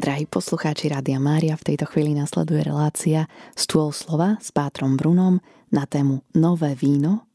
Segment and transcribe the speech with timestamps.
[0.00, 5.84] Drahí poslucháči Rádia Mária, v tejto chvíli nasleduje relácia Stôl slova s Pátrom Brunom na
[5.84, 7.28] tému Nové víno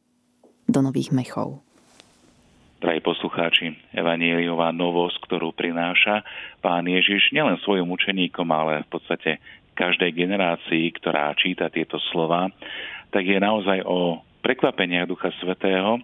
[0.66, 1.62] do nových mechov.
[2.82, 6.26] Drahí poslucháči, evanieliová novosť, ktorú prináša
[6.66, 9.38] pán Ježiš nielen svojim učeníkom, ale v podstate
[9.78, 12.50] každej generácii, ktorá číta tieto slova,
[13.14, 16.02] tak je naozaj o prekvapeniach Ducha Svetého,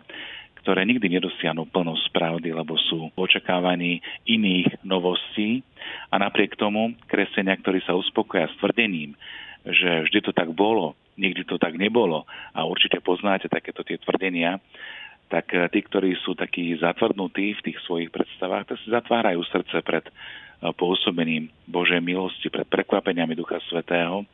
[0.62, 4.00] ktoré nikdy nedosiahnu plnosť pravdy, lebo sú v očakávaní
[4.30, 5.66] iných novostí.
[6.14, 9.18] A napriek tomu kresťania, ktorí sa uspokoja s tvrdením,
[9.66, 14.58] že vždy to tak bolo, nikdy to tak nebolo a určite poznáte takéto tie tvrdenia,
[15.32, 19.80] tak eh, tí, ktorí sú takí zatvrdnutí v tých svojich predstavách, tak si zatvárajú srdce
[19.82, 20.14] pred eh,
[20.76, 24.28] pôsobením Božej milosti, pred prekvapeniami Ducha Svetého,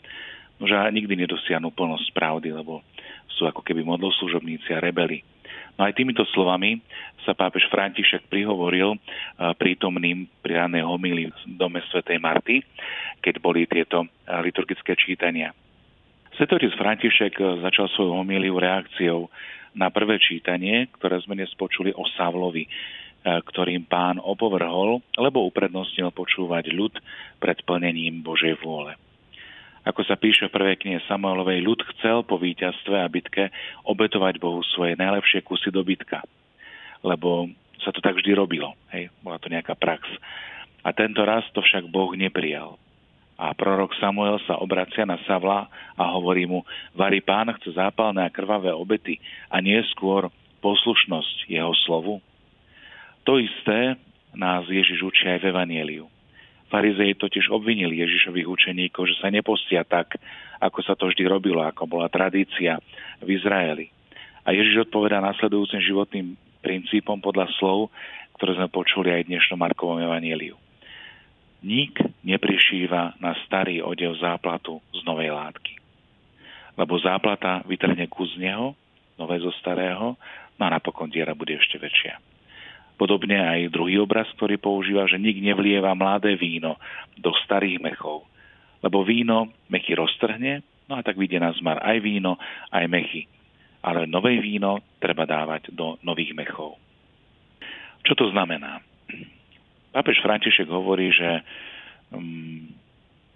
[0.57, 2.81] že nikdy nedosiahnu plnosť pravdy, lebo
[3.37, 5.21] sú ako keby modloslužobníci a rebeli.
[5.77, 6.81] No aj týmito slovami
[7.21, 8.97] sa pápež František prihovoril
[9.61, 12.65] prítomným pri ranej homily v dome svätej Marty,
[13.21, 15.53] keď boli tieto liturgické čítania.
[16.33, 19.29] Svetoric František začal svoju homíliu reakciou
[19.77, 22.65] na prvé čítanie, ktoré sme dnes počuli o Savlovi,
[23.21, 26.93] ktorým pán opovrhol, lebo uprednostnil počúvať ľud
[27.37, 28.97] pred plnením Božej vôle.
[29.87, 33.55] Ako sa píše v prvej knihe Samuelovej, ľud chcel po víťazstve a bitke
[33.87, 36.27] obetovať Bohu svoje najlepšie kusy dobytka.
[37.07, 37.47] Lebo
[37.79, 38.75] sa to tak vždy robilo.
[38.91, 39.07] Hej?
[39.23, 40.03] Bola to nejaká prax.
[40.83, 42.75] A tento raz to však Boh neprijal.
[43.39, 48.33] A prorok Samuel sa obracia na Savla a hovorí mu, varí pán chce zápalné a
[48.33, 50.27] krvavé obety a nie skôr
[50.59, 52.19] poslušnosť jeho slovu.
[53.23, 53.95] To isté
[54.35, 56.11] nás Ježiš učí aj v Evangeliu.
[56.67, 60.19] Farizei totiž obvinili Ježišových učeníkov, že sa nepostia tak,
[60.59, 62.79] ako sa to vždy robilo, ako bola tradícia
[63.23, 63.87] v Izraeli.
[64.43, 67.91] A Ježiš odpovedá následujúcim životným princípom podľa slov,
[68.35, 70.59] ktoré sme počuli aj dnešnom Markovom evanieliu.
[71.63, 75.73] Nik neprišíva na starý odev záplatu z novej látky.
[76.77, 78.77] Lebo záplata vytrhne kus z neho,
[79.17, 80.13] nové zo starého,
[80.59, 82.36] no a napokon diera bude ešte väčšia.
[82.97, 86.81] Podobne aj druhý obraz, ktorý používa, že nik nevlieva mladé víno
[87.13, 88.25] do starých mechov,
[88.81, 92.41] lebo víno mechy roztrhne, no a tak vyjde na zmar aj víno,
[92.73, 93.29] aj mechy.
[93.85, 96.81] Ale nové víno treba dávať do nových mechov.
[98.01, 98.81] Čo to znamená?
[99.93, 101.45] Pápež František hovorí, že
[102.09, 102.65] um,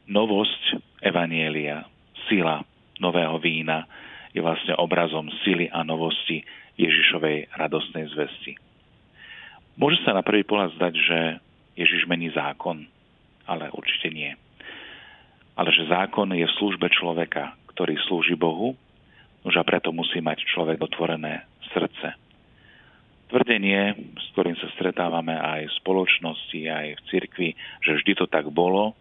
[0.10, 1.86] novosť Evanielia,
[2.26, 2.66] sila
[2.98, 3.86] nového vína
[4.34, 6.42] je vlastne obrazom sily a novosti
[6.80, 8.71] Ježišovej radostnej zvesti.
[9.80, 11.20] Môže sa na prvý pohľad zdať, že
[11.80, 12.84] Ježiš mení zákon,
[13.48, 14.36] ale určite nie.
[15.56, 18.76] Ale že zákon je v službe človeka, ktorý slúži Bohu,
[19.42, 22.14] už a preto musí mať človek otvorené srdce.
[23.32, 27.50] Tvrdenie, s ktorým sa stretávame aj v spoločnosti, aj v cirkvi,
[27.80, 28.94] že vždy to tak bolo,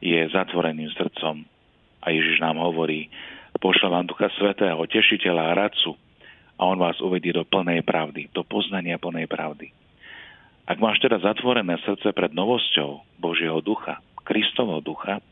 [0.00, 1.44] je zatvoreným srdcom.
[2.00, 3.12] A Ježiš nám hovorí,
[3.60, 5.94] pošle vám Ducha Svetého, tešiteľa a radcu,
[6.58, 9.77] a on vás uvedí do plnej pravdy, do poznania plnej pravdy.
[10.68, 15.24] Ak máš teda zatvorené srdce pred novosťou Božieho ducha, Kristovho ducha,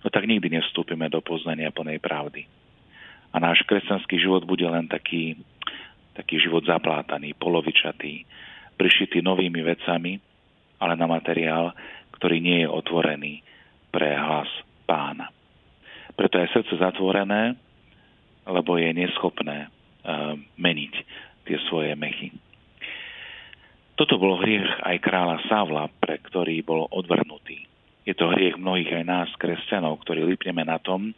[0.00, 2.48] no tak nikdy nevstúpime do poznania plnej pravdy.
[3.28, 5.36] A náš kresťanský život bude len taký,
[6.16, 8.24] taký život zaplátaný, polovičatý,
[8.80, 10.16] prišitý novými vecami,
[10.80, 11.76] ale na materiál,
[12.16, 13.44] ktorý nie je otvorený
[13.92, 14.48] pre hlas
[14.88, 15.28] pána.
[16.16, 17.60] Preto je srdce zatvorené,
[18.48, 20.94] lebo je neschopné uh, meniť
[21.44, 22.32] tie svoje mechy.
[23.98, 27.66] Toto bol hriech aj kráľa Savla, pre ktorý bol odvrnutý.
[28.06, 31.10] Je to hriech mnohých aj nás, kresťanov, ktorí lipneme na tom,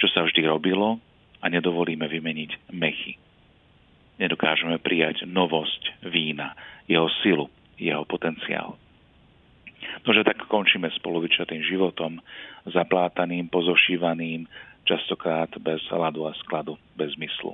[0.00, 0.96] čo sa vždy robilo
[1.44, 3.20] a nedovolíme vymeniť mechy.
[4.16, 6.56] Nedokážeme prijať novosť vína,
[6.88, 8.80] jeho silu, jeho potenciál.
[10.08, 12.24] Nože tak končíme s polovičatým životom,
[12.64, 14.48] zaplátaným, pozošívaným,
[14.88, 17.52] častokrát bez hladu a skladu, bez myslu.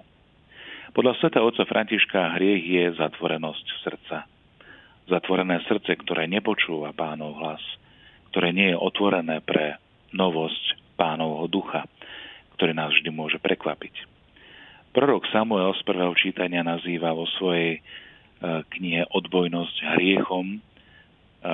[0.94, 4.30] Podľa sveta otca Františka hriech je zatvorenosť srdca
[5.10, 7.62] zatvorené srdce, ktoré nepočúva pánov hlas,
[8.30, 9.76] ktoré nie je otvorené pre
[10.14, 11.84] novosť pánovho ducha,
[12.54, 14.06] ktorý nás vždy môže prekvapiť.
[14.90, 17.80] Prorok Samuel z prvého čítania nazýva vo svojej e,
[18.74, 20.58] knihe odbojnosť hriechom, e,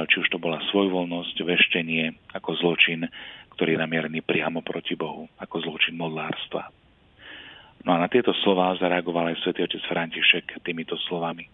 [0.09, 3.05] či už to bola svojvoľnosť, veštenie ako zločin,
[3.57, 6.73] ktorý je namierený priamo proti Bohu, ako zločin modlárstva.
[7.85, 11.47] No a na tieto slová zareagoval aj svätý otec František týmito slovami.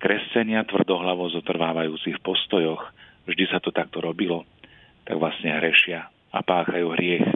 [0.00, 2.88] Kresťania tvrdohlavo zotrvávajúci v postojoch,
[3.28, 4.48] vždy sa to takto robilo,
[5.04, 7.28] tak vlastne hrešia a páchajú hriech,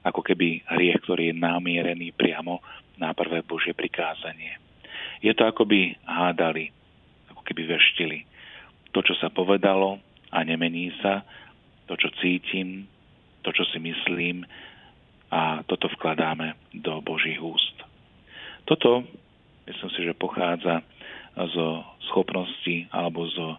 [0.00, 2.64] ako keby hriech, ktorý je namierený priamo
[2.96, 4.56] na prvé Božie prikázanie.
[5.20, 6.72] Je to ako by hádali,
[7.28, 8.24] ako keby veštili.
[8.96, 10.00] To, čo sa povedalo
[10.32, 11.22] a nemení sa,
[11.86, 12.88] to čo cítim,
[13.44, 14.48] to, čo si myslím
[15.28, 17.76] a toto vkladáme do Božích úst.
[18.64, 19.04] Toto,
[19.68, 20.80] myslím si, že pochádza
[21.36, 23.56] zo schopnosti alebo zo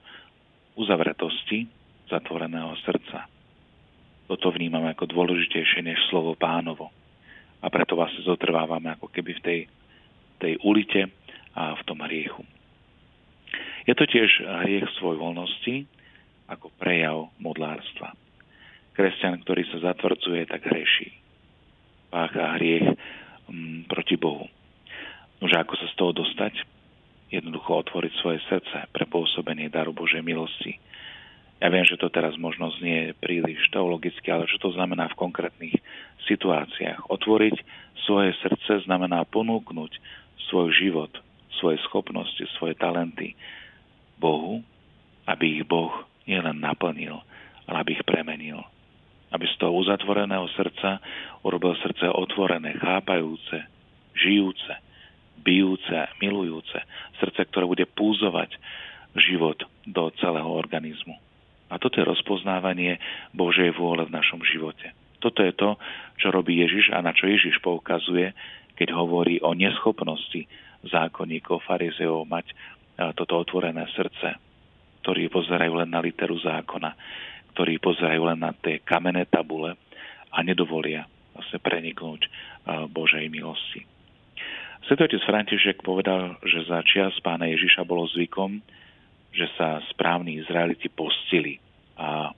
[0.77, 1.65] uzavretosti
[2.09, 3.25] zatvoreného srdca.
[4.29, 6.89] Toto vnímame ako dôležitejšie než slovo pánovo.
[7.63, 9.59] A preto vlastne zotrvávame ako keby v tej,
[10.39, 11.09] tej ulite
[11.55, 12.43] a v tom hriechu.
[13.83, 15.87] Je to tiež hriech svoj voľnosti
[16.47, 18.15] ako prejav modlárstva.
[18.93, 21.11] Kresťan, ktorý sa zatvrdzuje, tak hreší.
[22.13, 22.95] Pácha hriech m,
[23.49, 24.45] mm, proti Bohu.
[25.41, 26.53] Nože ako sa z toho dostať?
[27.33, 30.77] Jednoducho otvoriť svoje srdce pre pôsobenie daru Božej milosti.
[31.57, 35.73] Ja viem, že to teraz možno znie príliš teologicky, ale čo to znamená v konkrétnych
[36.29, 37.09] situáciách?
[37.09, 37.57] Otvoriť
[38.05, 39.97] svoje srdce znamená ponúknuť
[40.51, 41.09] svoj život,
[41.57, 43.33] svoje schopnosti, svoje talenty
[44.19, 44.61] Bohu,
[45.25, 47.17] aby ich Boh nielen naplnil,
[47.65, 48.59] ale aby ich premenil.
[49.33, 51.01] Aby z toho uzatvoreného srdca
[51.41, 53.65] urobil srdce otvorené, chápajúce,
[54.19, 54.82] žijúce,
[55.43, 56.79] bijúce, milujúce.
[57.19, 58.55] Srdce, ktoré bude púzovať
[59.19, 61.19] život do celého organizmu.
[61.69, 62.97] A toto je rozpoznávanie
[63.35, 64.95] Božej vôle v našom živote.
[65.19, 65.75] Toto je to,
[66.17, 68.33] čo robí Ježiš a na čo Ježiš poukazuje,
[68.73, 70.49] keď hovorí o neschopnosti
[70.83, 72.51] zákonníkov, farizeov mať
[73.15, 74.35] toto otvorené srdce,
[75.05, 76.91] ktorí pozerajú len na literu zákona,
[77.53, 79.77] ktorí pozerajú len na tie kamenné tabule
[80.33, 82.29] a nedovolia vlastne preniknúť
[82.89, 83.85] Božej milosti.
[84.83, 88.59] Svetý otec František povedal, že za čias pána Ježiša bolo zvykom,
[89.31, 91.57] že sa správni Izraeliti postili
[91.95, 92.35] a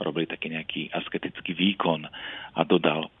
[0.00, 2.08] robili taký nejaký asketický výkon
[2.56, 3.12] a dodal.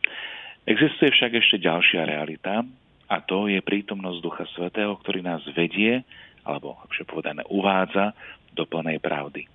[0.64, 2.64] Existuje však ešte ďalšia realita,
[3.06, 6.02] a to je prítomnosť Ducha Svetého, ktorý nás vedie,
[6.42, 8.16] alebo lepšie povedané, uvádza
[8.50, 9.46] do plnej pravdy.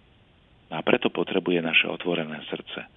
[0.71, 2.87] A preto potrebuje naše otvorené srdce.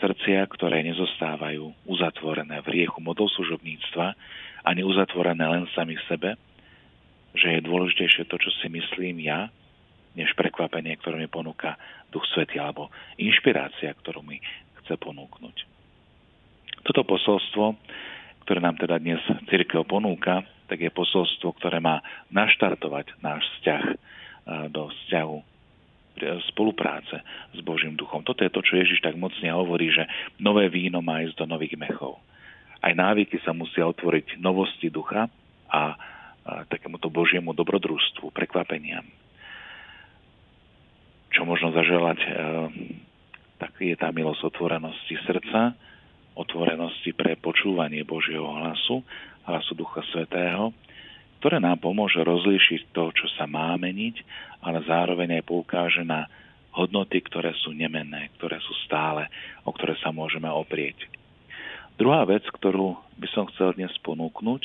[0.00, 4.16] Srdcia, ktoré nezostávajú uzatvorené v riechu modloslužobníctva,
[4.64, 6.34] ani uzatvorené len sami sebe,
[7.36, 9.52] že je dôležitejšie to, čo si myslím ja,
[10.14, 11.76] než prekvapenie, ktoré mi ponúka
[12.14, 12.88] Duch Svetý, alebo
[13.18, 14.38] inšpirácia, ktorú mi
[14.82, 15.56] chce ponúknuť.
[16.86, 17.74] Toto posolstvo
[18.44, 19.18] ktoré nám teda dnes
[19.48, 23.84] církev ponúka, tak je posolstvo, ktoré má naštartovať náš vzťah
[24.68, 25.36] do vzťahu
[26.52, 27.24] spolupráce
[27.56, 28.22] s Božím duchom.
[28.22, 30.04] Toto je to, čo Ježiš tak mocne hovorí, že
[30.36, 32.20] nové víno má ísť do nových mechov.
[32.84, 35.32] Aj návyky sa musia otvoriť novosti ducha
[35.72, 35.96] a,
[36.68, 39.08] takémuto Božiemu dobrodružstvu, prekvapeniam.
[41.32, 42.28] Čo možno zaželať, e,
[43.56, 45.72] tak je tá milosť otvorenosti srdca,
[46.36, 49.00] otvorenosti pre počúvanie Božieho hlasu,
[49.48, 50.76] hlasu Ducha Svetého,
[51.40, 54.20] ktoré nám pomôže rozlíšiť to, čo sa má meniť,
[54.60, 56.28] ale zároveň aj poukáže na
[56.76, 59.30] hodnoty, ktoré sú nemenné, ktoré sú stále,
[59.64, 61.13] o ktoré sa môžeme oprieť.
[61.94, 64.62] Druhá vec, ktorú by som chcel dnes ponúknuť,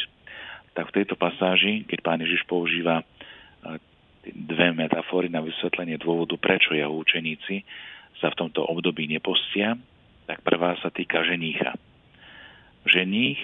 [0.74, 3.06] tak v tejto pasáži, keď pán Ježiš používa e,
[4.34, 7.62] dve metafory na vysvetlenie dôvodu, prečo jeho učeníci
[8.18, 9.78] sa v tomto období nepostia,
[10.26, 11.78] tak prvá sa týka ženícha.
[12.90, 13.38] Ženích,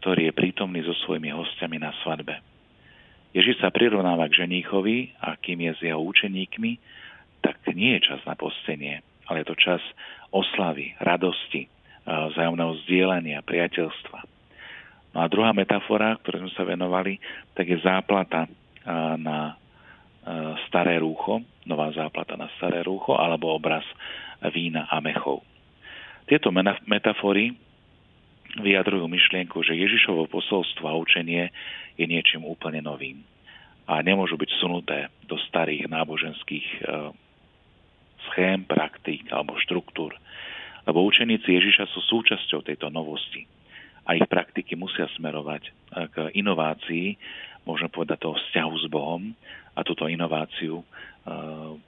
[0.00, 2.40] ktorý je prítomný so svojimi hostiami na svadbe.
[3.36, 6.80] Ježiš sa prirovnáva k ženíchovi a kým je s jeho učeníkmi,
[7.44, 9.82] tak nie je čas na postenie, ale je to čas
[10.32, 11.68] oslavy, radosti,
[12.06, 14.18] vzájomného zdieľania, priateľstva.
[15.12, 17.18] No a druhá metafora, ktoré sme sa venovali,
[17.58, 18.46] tak je záplata
[19.18, 19.58] na
[20.70, 23.82] staré rúcho, nová záplata na staré rúcho, alebo obraz
[24.54, 25.42] vína a mechov.
[26.26, 26.50] Tieto
[26.86, 27.54] metafory
[28.58, 31.50] vyjadrujú myšlienku, že Ježišovo posolstvo a učenie
[31.98, 33.22] je niečím úplne novým
[33.86, 36.78] a nemôžu byť sunuté do starých náboženských e,
[38.30, 40.10] schém, praktík alebo štruktúr.
[40.86, 43.44] Lebo učeníci Ježiša sú súčasťou tejto novosti
[44.06, 45.70] a ich praktiky musia smerovať e,
[46.14, 47.18] k inovácii,
[47.66, 49.34] môžeme povedať toho vzťahu s Bohom
[49.74, 50.84] a túto inováciu e,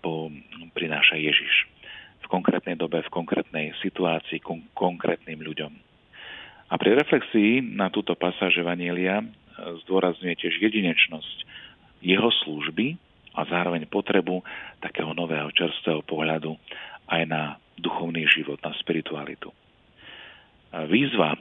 [0.03, 0.35] po,
[0.75, 1.71] prináša Ježiš
[2.29, 5.73] konkrétnej dobe, v konkrétnej situácii, kon- konkrétnym ľuďom.
[6.69, 9.27] A pri reflexii na túto pasáž Evanielia e,
[9.89, 11.37] zdôrazňuje tiež jedinečnosť
[12.05, 13.01] jeho služby
[13.35, 14.45] a zároveň potrebu
[14.85, 16.55] takého nového čerstvého pohľadu
[17.09, 17.43] aj na
[17.81, 19.51] duchovný život, na spiritualitu.
[20.89, 21.39] Výzva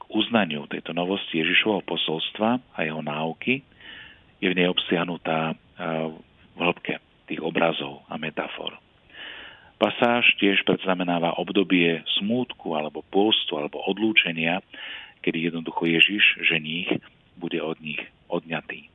[0.00, 3.60] k uznaniu tejto novosti Ježišovho posolstva a jeho náuky
[4.40, 5.56] je v nej obsiahnutá
[6.54, 8.76] v hĺbke tých obrazov a metafor.
[9.74, 14.62] Pasáž tiež predznamenáva obdobie smútku alebo pôstu alebo odlúčenia,
[15.20, 17.00] kedy jednoducho Ježiš, ženích,
[17.36, 18.00] bude od nich
[18.30, 18.86] odňatý.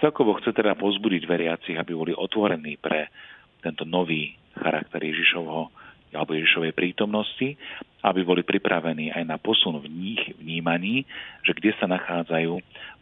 [0.00, 3.12] Celkovo chce teda pozbudiť veriacich, aby boli otvorení pre
[3.60, 5.68] tento nový charakter Ježišovho
[6.10, 7.54] alebo Ježišovej prítomnosti,
[8.02, 11.06] aby boli pripravení aj na posun v nich vnímaní,
[11.46, 12.52] že kde sa nachádzajú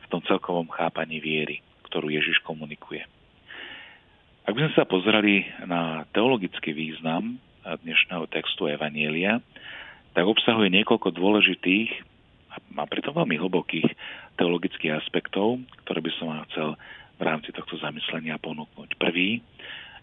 [0.02, 3.04] v tom celkovom chápaní viery, ktorú Ježiš komunikuje.
[4.48, 9.44] Ak by sme sa pozreli na teologický význam dnešného textu Evanielia,
[10.16, 11.90] tak obsahuje niekoľko dôležitých
[12.74, 13.92] a pritom veľmi hlbokých
[14.40, 16.68] teologických aspektov, ktoré by som vám chcel
[17.20, 18.96] v rámci tohto zamyslenia ponúknuť.
[18.96, 19.44] Prvý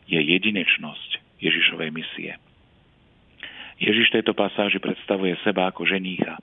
[0.05, 2.37] je jedinečnosť Ježišovej misie.
[3.75, 6.39] Ježiš tejto pasáži predstavuje seba ako ženícha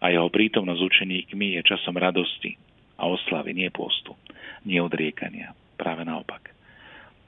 [0.00, 2.56] a jeho prítomnosť s učeníkmi je časom radosti
[2.96, 4.16] a oslavy, nie postu,
[4.64, 5.52] nie odriekania.
[5.76, 6.52] Práve naopak.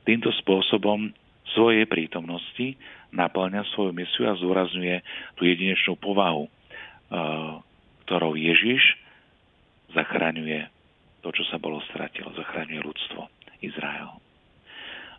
[0.08, 1.12] Týmto spôsobom
[1.52, 2.76] svojej prítomnosti
[3.12, 5.04] naplňa svoju misiu a zúrazňuje
[5.36, 6.48] tú jedinečnú povahu,
[8.08, 8.80] ktorou Ježiš
[9.92, 10.68] zachraňuje
[11.20, 13.28] to, čo sa bolo stratilo, zachraňuje ľudstvo,
[13.60, 14.16] Izrael.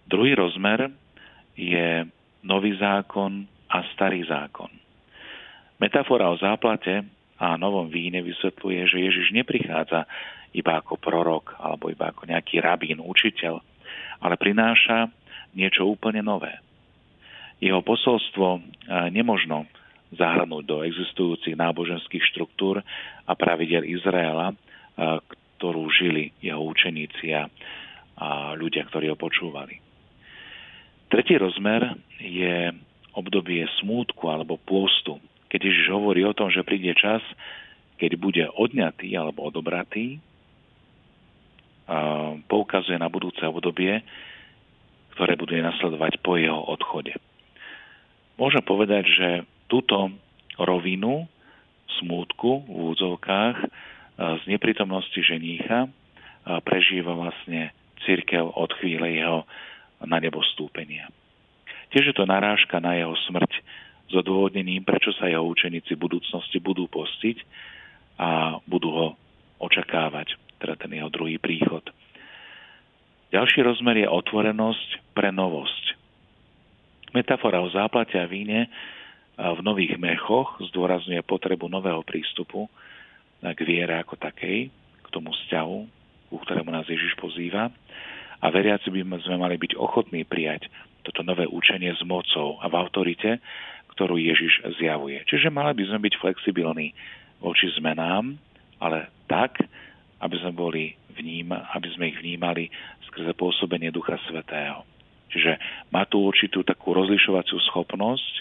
[0.10, 0.90] Druhý rozmer
[1.54, 2.10] je
[2.42, 4.70] nový zákon a starý zákon.
[5.80, 7.06] Metafora o záplate
[7.40, 10.04] a novom víne vysvetľuje, že Ježiš neprichádza
[10.52, 13.62] iba ako prorok alebo iba ako nejaký rabín, učiteľ,
[14.20, 15.08] ale prináša
[15.56, 16.58] niečo úplne nové.
[17.62, 18.60] Jeho posolstvo
[19.14, 19.70] nemožno
[20.10, 22.82] zahrnúť do existujúcich náboženských štruktúr
[23.30, 24.58] a pravidel Izraela,
[25.60, 27.46] ktorú žili jeho učeníci a
[28.58, 29.78] ľudia, ktorí ho počúvali.
[31.14, 32.74] Tretí rozmer je
[33.20, 35.20] obdobie smútku alebo pôstu,
[35.52, 37.20] keď Ježiš hovorí o tom, že príde čas,
[38.00, 40.24] keď bude odňatý alebo odobratý,
[42.48, 44.00] poukazuje na budúce obdobie,
[45.18, 47.18] ktoré bude nasledovať po jeho odchode.
[48.40, 49.30] Môžem povedať, že
[49.68, 50.16] túto
[50.56, 51.28] rovinu
[52.00, 53.58] smútku v úzovkách
[54.16, 55.92] z neprítomnosti ženícha
[56.64, 57.76] prežíva vlastne
[58.08, 59.44] církev od chvíle jeho
[60.06, 61.12] na nebo stúpenia.
[61.90, 63.52] Tiež je to narážka na jeho smrť
[64.10, 67.38] s odôvodnením, prečo sa jeho učeníci v budúcnosti budú postiť
[68.22, 69.08] a budú ho
[69.62, 71.82] očakávať, teda ten jeho druhý príchod.
[73.30, 75.86] Ďalší rozmer je otvorenosť pre novosť.
[77.14, 78.70] Metafora o záplate a víne
[79.38, 82.70] v nových mechoch zdôrazňuje potrebu nového prístupu
[83.40, 84.70] k viere ako takej,
[85.06, 85.78] k tomu vzťahu,
[86.30, 87.70] ku ktorému nás Ježiš pozýva.
[88.40, 90.68] A veriaci by sme mali byť ochotní prijať
[91.04, 93.40] toto nové učenie s mocou a v autorite,
[93.96, 95.24] ktorú Ježiš zjavuje.
[95.28, 96.96] Čiže mali by sme byť flexibilní
[97.44, 98.36] voči zmenám,
[98.80, 99.60] ale tak,
[100.20, 100.84] aby sme, boli
[101.16, 102.72] vníma, aby sme ich vnímali
[103.12, 104.84] skrze pôsobenie Ducha Svetého.
[105.30, 105.60] Čiže
[105.94, 108.34] má tu určitú takú rozlišovaciu schopnosť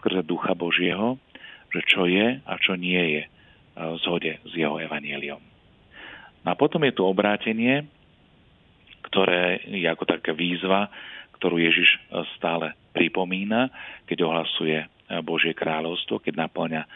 [0.00, 1.20] skrze Ducha Božieho,
[1.68, 3.22] že čo je a čo nie je
[3.78, 5.40] v zhode s jeho evanieliom.
[6.42, 7.86] No a potom je tu obrátenie,
[9.06, 10.90] ktoré je ako taká výzva
[11.38, 11.98] ktorú Ježiš e,
[12.36, 13.70] stále pripomína,
[14.10, 14.86] keď ohlasuje e,
[15.22, 16.88] Božie kráľovstvo, keď naplňa e,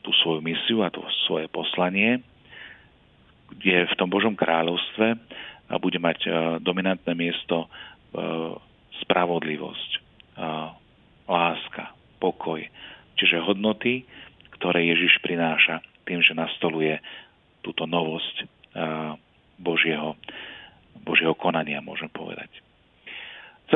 [0.00, 2.24] tú svoju misiu a to svoje poslanie,
[3.52, 5.14] kde v tom Božom kráľovstve
[5.78, 6.26] bude mať
[6.58, 7.70] dominantné miesto
[9.06, 9.90] spravodlivosť,
[11.30, 12.66] láska, pokoj,
[13.14, 14.02] čiže hodnoty,
[14.58, 16.98] ktoré Ježiš prináša tým, že nastoluje
[17.62, 18.42] túto novosť
[19.62, 20.18] Božieho,
[20.98, 22.50] Božieho konania, môžem povedať.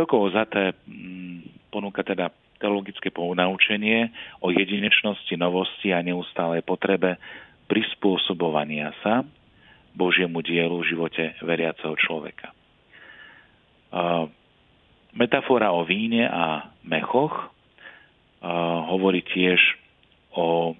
[0.06, 2.30] Celkovo zaté mm, ponúka teda
[2.62, 7.18] teologické ponaučenie o jedinečnosti, novosti a neustálej potrebe
[7.66, 9.26] prispôsobovania sa
[9.98, 12.54] Božiemu dielu v živote veriaceho človeka.
[15.10, 17.50] Metafora o víne a mechoch
[18.86, 19.58] hovorí tiež
[20.38, 20.78] o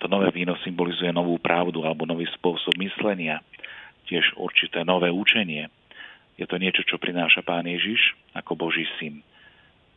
[0.00, 3.44] to nové víno symbolizuje novú pravdu alebo nový spôsob myslenia,
[4.08, 5.68] tiež určité nové učenie–
[6.36, 9.20] je to niečo, čo prináša Pán Ježiš ako Boží syn,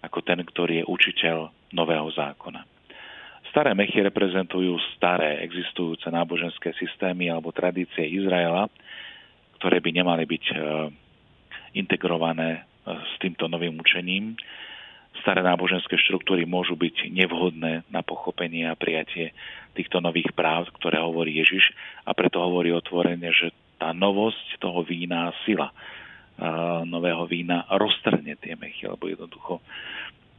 [0.03, 1.37] ako ten, ktorý je učiteľ
[1.71, 2.63] nového zákona.
[3.55, 8.67] Staré mechy reprezentujú staré existujúce náboženské systémy alebo tradície Izraela,
[9.55, 10.55] ktoré by nemali byť e,
[11.79, 12.61] integrované e,
[12.91, 14.35] s týmto novým učením.
[15.23, 19.31] Staré náboženské štruktúry môžu byť nevhodné na pochopenie a prijatie
[19.71, 21.71] týchto nových práv, ktoré hovorí Ježiš
[22.03, 25.71] a preto hovorí otvorene, že tá novosť toho vína a sila
[26.83, 29.63] nového vína roztrhne tie mechy, lebo jednoducho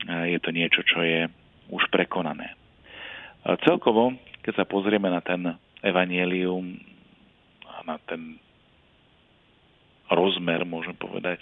[0.07, 1.25] je to niečo, čo je
[1.73, 2.53] už prekonané.
[3.65, 4.13] Celkovo,
[4.45, 6.77] keď sa pozrieme na ten evanielium,
[7.87, 8.37] na ten
[10.11, 11.41] rozmer, môžem povedať,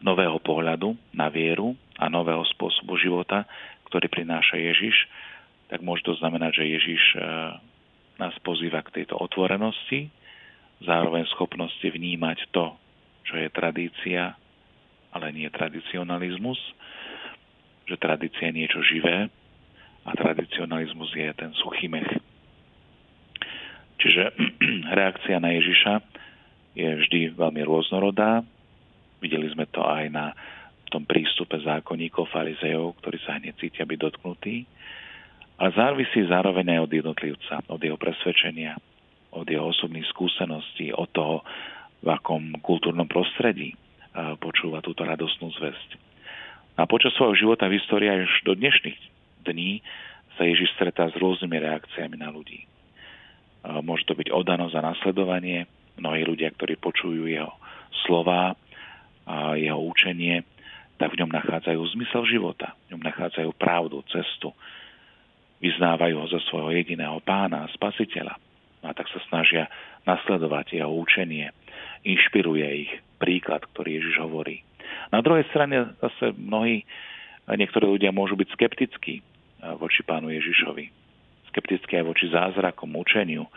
[0.00, 3.48] nového pohľadu na vieru a nového spôsobu života,
[3.88, 4.96] ktorý prináša Ježiš,
[5.72, 7.02] tak môže to znamenať, že Ježiš
[8.16, 10.08] nás pozýva k tejto otvorenosti,
[10.84, 12.76] zároveň schopnosti vnímať to,
[13.26, 14.38] čo je tradícia,
[15.10, 16.58] ale nie tradicionalizmus
[17.86, 19.30] že tradícia je niečo živé
[20.06, 22.10] a tradicionalizmus je ten suchý mech.
[24.02, 24.34] Čiže
[24.98, 26.02] reakcia na Ježiša
[26.76, 28.42] je vždy veľmi rôznorodá.
[29.22, 30.34] Videli sme to aj na
[30.90, 34.66] tom prístupe zákonníkov, farizejov, ktorí sa hneď cítia byť dotknutí.
[35.56, 38.76] A závisí zároveň aj od jednotlivca, od jeho presvedčenia,
[39.32, 41.40] od jeho osobných skúseností, od toho,
[42.02, 43.76] v akom kultúrnom prostredí
[44.40, 45.90] počúva túto radostnú zväzť.
[46.76, 49.00] A počas svojho života v histórii až do dnešných
[49.48, 49.80] dní
[50.36, 52.68] sa Ježiš stretá s rôznymi reakciami na ľudí.
[53.80, 55.64] Môže to byť odanosť a nasledovanie.
[55.96, 57.56] Mnohí ľudia, ktorí počujú jeho
[58.04, 58.52] slova
[59.24, 60.44] a jeho učenie,
[61.00, 64.52] tak v ňom nachádzajú zmysel života, v ňom nachádzajú pravdu, cestu,
[65.64, 68.36] vyznávajú ho za svojho jediného pána spasiteľa.
[68.84, 69.72] A tak sa snažia
[70.04, 71.50] nasledovať jeho učenie,
[72.04, 74.60] inšpiruje ich príklad, ktorý Ježiš hovorí.
[75.14, 76.82] Na druhej strane zase mnohí,
[77.46, 79.22] niektorí ľudia môžu byť skeptickí
[79.80, 80.90] voči pánu Ježišovi.
[81.54, 83.48] Skeptickí aj voči zázrakom, učeniu,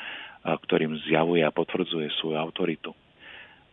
[0.46, 2.96] ktorým zjavuje a potvrdzuje svoju autoritu.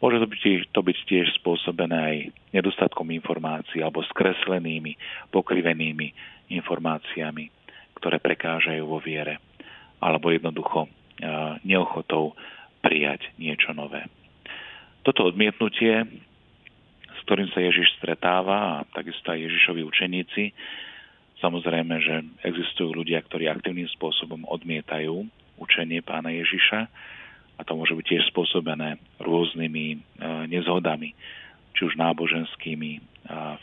[0.03, 0.43] Môže to byť,
[0.77, 2.17] to byť tiež spôsobené aj
[2.53, 4.99] nedostatkom informácií alebo skreslenými,
[5.33, 6.13] pokrivenými
[6.53, 7.49] informáciami,
[7.97, 9.41] ktoré prekážajú vo viere,
[10.03, 10.91] alebo jednoducho
[11.65, 12.37] neochotou
[12.85, 14.05] prijať niečo nové.
[15.07, 16.03] Toto odmietnutie
[17.27, 20.55] ktorým sa Ježiš stretáva a takisto aj Ježišovi učeníci.
[21.43, 25.27] Samozrejme, že existujú ľudia, ktorí aktívnym spôsobom odmietajú
[25.59, 26.87] učenie pána Ježiša
[27.59, 29.97] a to môže byť tiež spôsobené rôznymi e,
[30.55, 31.19] nezhodami,
[31.75, 33.03] či už náboženskými,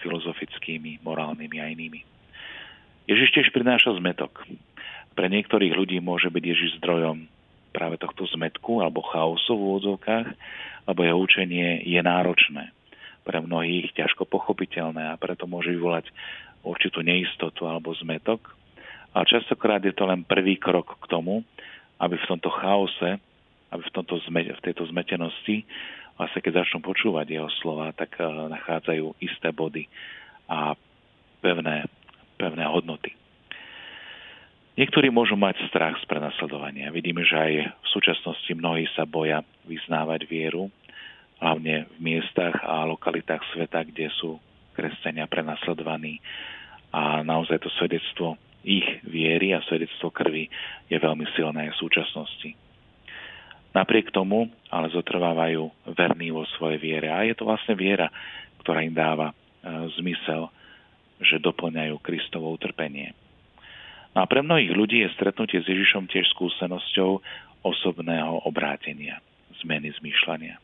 [0.03, 2.03] filozofickými, morálnymi a inými.
[3.07, 4.43] Ježiš tiež prináša zmetok.
[5.15, 7.31] Pre niektorých ľudí môže byť Ježiš zdrojom
[7.73, 10.27] práve tohto zmetku alebo chaosu v úvodzovkách,
[10.85, 12.69] lebo jeho učenie je náročné
[13.25, 16.11] pre mnohých ťažko pochopiteľné a preto môže vyvolať
[16.61, 18.53] určitú neistotu alebo zmetok.
[19.17, 21.41] A častokrát je to len prvý krok k tomu,
[21.97, 23.17] aby v tomto chaose,
[23.71, 25.65] aby v, tomto zme, v tejto zmetenosti,
[26.19, 29.87] vlastne keď začnú počúvať jeho slova, tak uh, nachádzajú isté body
[30.49, 30.75] a
[31.39, 31.87] pevné,
[32.37, 33.15] pevné hodnoty.
[34.73, 36.89] Niektorí môžu mať strach z prenasledovania.
[36.89, 40.73] Vidíme, že aj v súčasnosti mnohí sa boja vyznávať vieru,
[41.37, 44.41] hlavne v miestach a lokalitách sveta, kde sú
[44.73, 46.17] kresťania prenasledovaní
[46.89, 48.33] a naozaj to svedectvo
[48.65, 50.49] ich viery a svedectvo krvi
[50.89, 52.57] je veľmi silné v súčasnosti.
[53.77, 58.09] Napriek tomu ale zotrvávajú verní vo svojej viere a je to vlastne viera,
[58.61, 59.35] ktorá im dáva e,
[60.01, 60.49] zmysel,
[61.21, 63.13] že doplňajú Kristovo utrpenie.
[64.13, 67.11] No a pre mnohých ľudí je stretnutie s Ježišom tiež skúsenosťou
[67.65, 69.19] osobného obrátenia,
[69.65, 70.61] zmeny zmýšľania.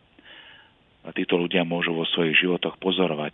[1.08, 3.34] A títo ľudia môžu vo svojich životoch pozorovať